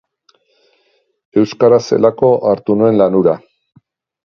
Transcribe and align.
Euskaraz 1.43 1.79
zelako 1.91 2.33
hartu 2.53 2.79
nuen 2.83 3.01
lan 3.05 3.21
hura. 3.21 3.39